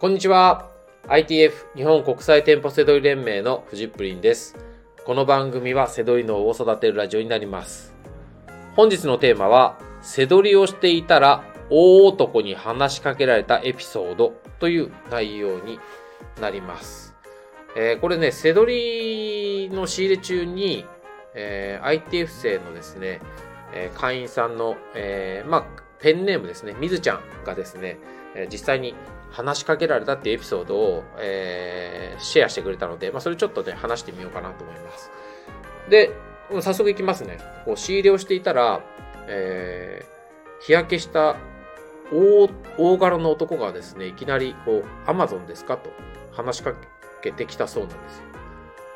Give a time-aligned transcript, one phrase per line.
[0.00, 0.70] こんにちは。
[1.08, 4.54] ITF 日本国際店舗セドリ連盟のフジップリンです。
[5.04, 7.96] この番組はセドリのを育てるラジオになります。
[8.76, 15.80] 本日のテーマは、セドリをしていたら大男に話しかけられたエピソードという内容に
[16.40, 17.16] なります。
[17.76, 20.86] えーこれね、セドリの仕入れ中に、
[21.34, 23.20] えー ITF 生のですね、
[23.74, 25.64] えー会員さんの、えーまあ、
[25.98, 27.98] ペンネームですね、みずちゃんがですね、
[28.34, 28.94] え実際に
[29.30, 35.12] 話しかけられたっていうエピソードを、えーシェアしてくれたので、まあ、それちょっとね、話してみようかなと思います。
[35.88, 36.10] で、
[36.50, 37.38] 早速いきますね。
[37.64, 38.82] こう仕入れをしていたら、
[39.28, 40.18] えー
[40.60, 41.36] 日焼けした
[42.12, 45.90] 大大柄の男がですね、いきなり、こう、アマゾンですかと
[46.32, 46.74] 話しか
[47.22, 48.24] けてきたそうなんですよ。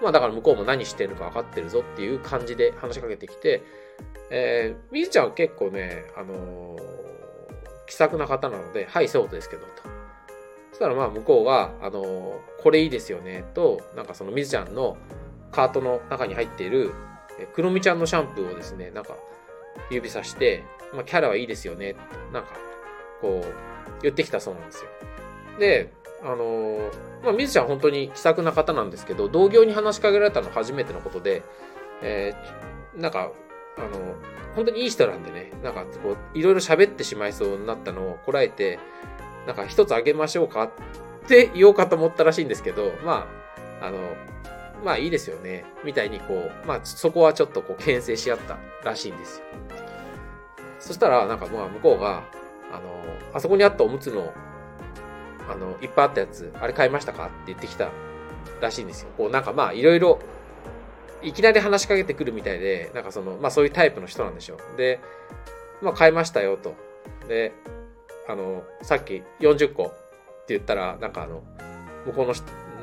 [0.00, 3.64] まあだから向こうも何してるのか分かってるぞっていう感じで話しかけてきて、
[4.30, 6.97] えー、みずちゃんは結構ね、あのー
[7.88, 9.68] 気さくな方なので、はい、そうですけど、と。
[10.70, 14.96] そしたらまあ向こうが、あのこれいいですよね、と、なんかそのみずちゃんの
[15.50, 16.92] カートの中に入っている、
[17.54, 19.16] くろみちゃんのシャンプーをですね、なんか
[19.90, 20.62] 指さして、
[20.92, 22.00] まあキャラはいいですよね、と、
[22.32, 22.50] なんか、
[23.20, 24.90] こう、言ってきたそうなんですよ。
[25.58, 26.90] で、あの
[27.22, 31.42] まあ、みずちゃん本当に気さくな方なんですけど、同業に話しかけられたの初めてのことで、
[32.02, 32.68] えー
[33.00, 33.30] なんか、
[33.78, 34.14] あの、
[34.54, 38.78] 本当にいい人なんでね、なんかこう、いろいろ喋ってしまいそうになったのをこらえて、
[39.46, 40.70] なんか一つあげましょうかっ
[41.26, 43.26] て言おうかと思ったらしいんですけど、ま
[43.80, 43.98] あ、あの、
[44.84, 49.44] まあいいですよね、みたいにこう、まあそこはちょっとこう、牽制し合ったらしいんですよ。
[50.78, 52.24] そしたら、なんかまあ向こうが、
[52.72, 52.82] あの、
[53.34, 54.32] あそこにあったおむつの、
[55.48, 57.90] あの、いっぱいあったやつ、あれ買いましたかって言ってきた
[58.60, 59.08] らしいんですよ。
[59.16, 60.20] こうなんかまあいろいろ、
[61.22, 64.76] いきなり話しかけてくるみたいで、なんかその、まあそういうタイプの人なんでしょう。
[64.76, 65.00] で、
[65.82, 66.74] まあ買いましたよと。
[67.28, 67.52] で、
[68.28, 69.88] あの、さっき40個っ
[70.46, 71.42] て言ったら、なんかあの、
[72.06, 72.34] 向こうの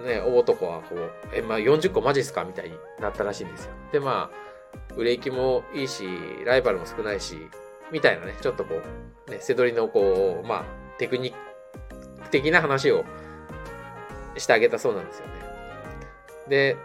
[0.06, 3.72] ね、大男はこう、え、まあ40個マジっすかみたいになったらしいんですよ。
[3.92, 6.04] で、まあ、売れ行きもいいし、
[6.46, 7.38] ライバルも少ないし、
[7.92, 8.82] みたいなね、ちょっとこ
[9.28, 10.66] う、ね、せどりのこう、まあ、
[10.98, 11.34] テクニッ
[12.24, 13.04] ク的な話を
[14.38, 15.34] してあげたそうなんですよね。
[16.48, 16.78] で、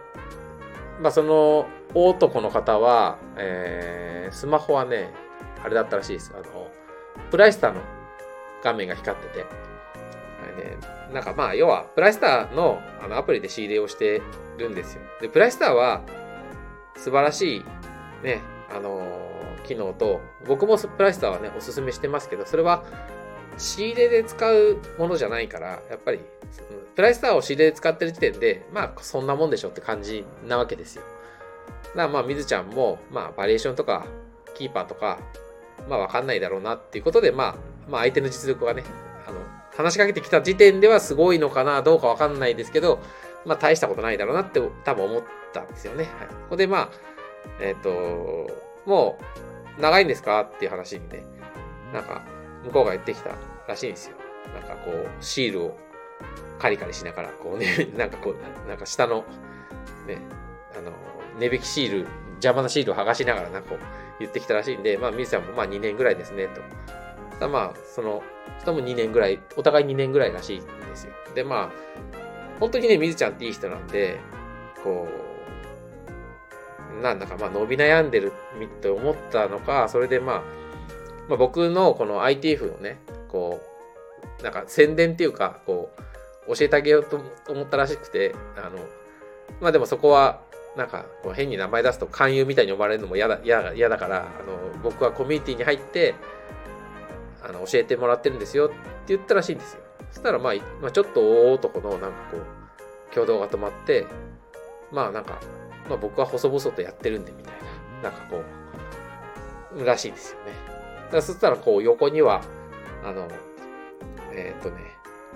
[1.00, 5.12] まあその大男の方は、えースマホはね、
[5.64, 6.32] あれだったらしいです。
[6.34, 6.70] あの、
[7.30, 7.80] プライスターの
[8.62, 9.46] 画面が光ってて、ね、
[11.12, 14.22] なんかまあ要は、プライスターのあのアプリで仕入れをして
[14.56, 15.02] るんですよ。
[15.20, 16.02] で、プライスターは
[16.96, 17.64] 素晴らしい
[18.22, 18.40] ね、
[18.70, 19.30] あのー
[19.64, 22.82] 機能と、僕もプライスターはね、おすすめしてますけど、それは
[23.60, 26.20] 仕入れで使うものじゃないから、やっぱり、
[26.96, 31.02] プライスターを仕入れで使ってる時点で、まあ、そんなもんでしょって感じなわけですよ。
[31.02, 34.06] だからまあ、みずちゃんも、まあ、バリエーションとか、
[34.54, 35.18] キーパーとか、
[35.88, 37.54] まあ、わかんないだろうなっていうことで、まあ、
[37.88, 38.82] まあ、相手の実力がね、
[39.26, 39.38] あの、
[39.76, 42.98] 話しかけてきた時点ではすごいのかな、どうかわかんないですけど、
[43.44, 45.22] まあ、大したことないだろうなって多分思っ
[45.52, 46.04] たんですよね。
[46.04, 46.26] はい。
[46.28, 46.88] ここでまあ、
[47.60, 48.50] えっ、と、
[48.86, 49.18] も
[49.78, 50.40] う、長いんですか？
[50.42, 51.24] っていう話にね、
[51.94, 52.22] なんか、
[52.64, 53.30] 向こうが言ってきた
[53.68, 54.16] らしいんですよ。
[54.54, 55.76] なんかこう、シールを
[56.58, 59.24] カリカリしながら、こうね、 なんかこう、なんか下の、
[60.06, 60.18] ね、
[60.76, 60.92] あの、
[61.38, 63.78] 値引きシール、邪魔なシールを剥がしながら、なんかこう、
[64.18, 66.60] 言ってきたらしいんで、まあ、みずちゃんもまあ2年ぐらいですね、と。
[67.40, 68.22] だまあ、その
[68.60, 71.12] 人も2年ぐらい、お互い2年ぐらいらしいんですよ。
[71.34, 72.20] で、まあ、
[72.60, 74.20] 本当にね、みずちゃんっていい人なんで、
[74.84, 75.08] こ
[76.98, 78.32] う、なんだかまあ伸び悩んでる
[78.62, 80.42] って思ったのか、それでまあ、
[81.28, 82.98] まあ、僕のこの ITF のね、
[83.30, 83.60] こ
[84.40, 85.90] う、なんか宣伝っていうか、こ
[86.48, 88.78] う、教えてあげようと思ったらしくて、あの、
[89.60, 90.40] まあでもそこは、
[90.76, 96.14] なんかこう変に名前出すと勧誘みたいに呼ばれるのも嫌だ嫌だからあの僕はコミュニティに入って
[97.42, 98.74] あの教えてもらってるんですよって
[99.08, 99.82] 言ったらしいんですよ。
[100.10, 102.44] そしたらまあ、まあ、ちょっと大男のなんかこう
[103.10, 104.06] 挙動が止まって
[104.92, 105.40] まあなんか、
[105.88, 107.52] まあ、僕は細々とやってるんでみたい
[108.02, 108.42] ななんかこ
[109.76, 110.52] うらしいですよね。
[111.12, 112.42] だそしたらこう横には
[113.04, 113.28] あの
[114.32, 114.76] えっ、とね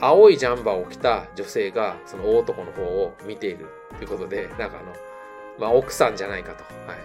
[0.01, 3.67] 青いジャンバーを着た女性がその大男の方を見ている
[3.99, 4.93] ということでなんかあの
[5.59, 6.65] まあ、奥さんじゃないかと。
[6.87, 6.97] は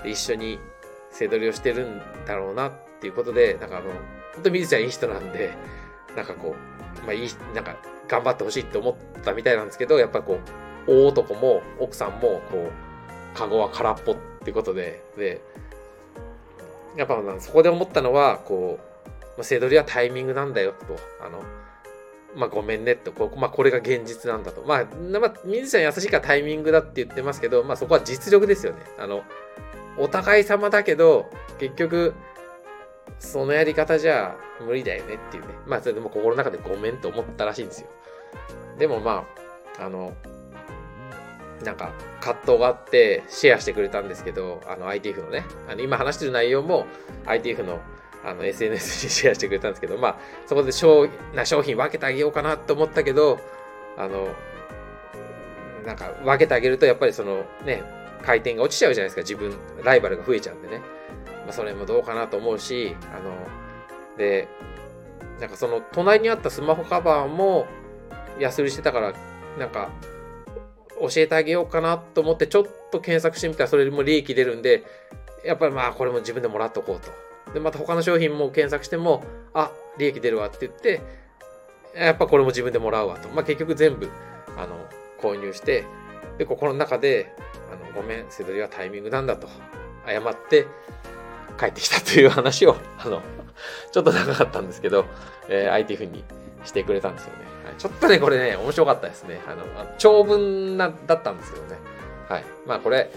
[0.00, 0.04] い。
[0.04, 0.58] で、一緒に
[1.10, 3.90] 背取りをしてるんだろうなっていうことで、なんかあの、
[4.34, 5.52] 本当にみずちゃんいい人なんで、
[6.16, 6.54] なんかこ
[7.02, 7.76] う、まあいい、なんか
[8.08, 10.38] 頑張ってほしいって思ったみたいなんですけど、やっぱこ
[10.86, 15.42] う、大男も奥さんも、こう、カゴは空っぽっていうことで、で、
[16.96, 18.91] やっぱそこで思ったのは、こう、
[19.36, 21.42] まあ、背取りはタイミングなんだよと、あの、
[22.34, 24.62] まあごめんねって、こまあこれが現実なんだと。
[24.62, 24.84] まあ、
[25.18, 28.78] まあ、みずちゃん優しいからタイミングだって言ってますけど、まあそこは実力ですよね。
[28.98, 29.22] あの、
[29.98, 32.14] お互い様だけど、結局、
[33.18, 35.54] そのやり方じゃ無理だよねっていうね。
[35.66, 37.88] まあそれでも心の中でごめんと思ったらしいんですよ。
[38.78, 39.24] でもま
[39.78, 40.14] あ、あの、
[41.64, 46.86] なんか葛藤があってシェアしてくれたんですけど、あの ITF のね、あの今話してる内容も
[47.26, 47.80] ITF の
[48.24, 50.16] あの SNS に シェアしてくれたんですけど、まあ
[50.46, 53.38] そこで商な商品分けてあげようかなと思ったけど、
[53.96, 54.28] あの、
[55.84, 57.82] なんか分けてあげるとやっぱりそのね、
[58.22, 60.80] 回転が落ちちゃうじゃないですか、自分、ライバルが増えちゃうんでね。
[61.44, 63.32] まあそれもどうかなと思うし、あの、
[64.16, 64.48] で、
[65.40, 67.66] なんかその隣にあったスマホカバーも
[68.38, 69.12] 安売りしてたから、
[69.58, 69.90] なんか
[71.00, 74.84] 教えてあげようかなと思ってちょっと検索してみたらそれも利益出るんで、
[75.44, 77.31] やっぱりまあこれも自分でもらっとこうと。
[77.54, 79.22] で、また他の商品も検索しても、
[79.54, 81.00] あ、利益出るわって言って、
[81.94, 83.28] やっぱこれも自分でもらうわと。
[83.28, 84.08] まあ結局全部、
[84.56, 84.76] あの、
[85.20, 85.84] 購入して、
[86.38, 87.34] で、心の中で、
[87.70, 89.48] あの、ごめん、せどりはタイミングなんだと、
[90.06, 90.66] 謝って
[91.58, 93.22] 帰ってきたという話を、 あの、
[93.92, 95.04] ちょっと長かったんですけど、
[95.48, 96.24] えー、ITF に
[96.64, 97.44] してくれたんですよね。
[97.64, 99.40] はい、ちょっとね、これね、面白かったですね。
[99.46, 99.64] あの、
[99.98, 101.78] 長文な、だったんですけどね。
[102.28, 102.44] はい。
[102.66, 103.10] まあこれ、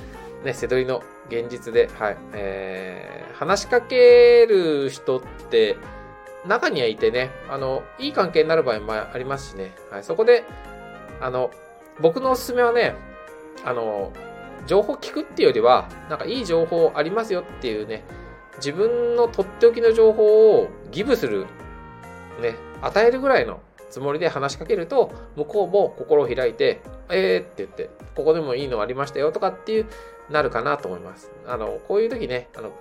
[0.45, 2.17] ね、瀬戸りの現実で、はい。
[2.33, 5.75] えー、話しかける人って、
[6.47, 9.73] 中にはいてね、あの、いい関係になる場合もありますしね。
[9.89, 10.03] はい。
[10.03, 10.43] そこで、
[11.19, 11.49] あの、
[11.99, 12.95] 僕のおすすめはね、
[13.65, 14.13] あの、
[14.67, 18.03] 情報聞くっていうよりは、なんかいい情報ありますよっていうね、
[18.57, 21.47] 自分のとっておきの情報をギブする、
[22.39, 23.59] ね、与えるぐらいの
[23.89, 29.85] つもりで話しかけると、向こうも心を開いて、えーって言って、ここでもいいのありましたよとかっていう、
[30.29, 31.31] なるかなと思います。
[31.45, 32.71] あの、こういう時ね、あの、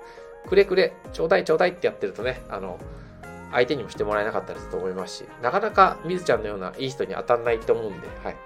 [0.48, 2.78] くれくれ、ちょうだいちょうだいってやってるとね、あの、
[3.52, 8.36] 相手にもしてもらえなかったりすると思いますし、なかなかみずちゃんのようないい人に当たんないと思うんで、はい。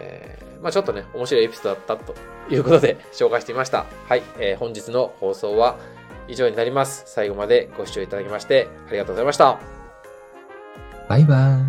[0.00, 2.14] えー、まあちょっとね、面白いエピソードだったと
[2.50, 3.86] いうことで紹介してみました。
[4.08, 5.76] はい、えー、本日の放送は
[6.28, 7.04] 以上になります。
[7.06, 9.58] 最後までご視聴いただきましてありがとうございました。
[11.08, 11.67] バイバーイ。